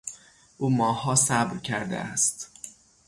[0.57, 2.51] او ماهها صبر کرده است.